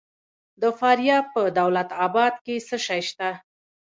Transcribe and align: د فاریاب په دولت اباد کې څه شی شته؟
د 0.61 0.63
فاریاب 0.79 1.25
په 1.33 1.41
دولت 1.59 1.89
اباد 2.05 2.33
کې 2.45 2.55
څه 2.67 2.77
شی 2.85 3.01
شته؟ 3.09 3.29